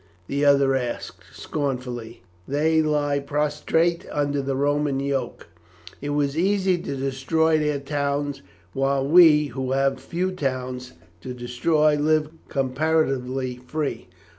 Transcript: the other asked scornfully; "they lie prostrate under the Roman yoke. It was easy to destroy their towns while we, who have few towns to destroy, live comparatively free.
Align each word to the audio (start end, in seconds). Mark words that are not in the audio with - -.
the 0.25 0.43
other 0.43 0.73
asked 0.75 1.23
scornfully; 1.31 2.23
"they 2.47 2.81
lie 2.81 3.19
prostrate 3.19 4.03
under 4.11 4.41
the 4.41 4.55
Roman 4.55 4.99
yoke. 4.99 5.49
It 6.01 6.09
was 6.09 6.35
easy 6.35 6.79
to 6.79 6.95
destroy 6.95 7.59
their 7.59 7.79
towns 7.79 8.41
while 8.73 9.07
we, 9.07 9.45
who 9.53 9.73
have 9.73 9.99
few 9.99 10.31
towns 10.31 10.93
to 11.21 11.35
destroy, 11.35 11.97
live 11.97 12.31
comparatively 12.49 13.57
free. 13.57 14.07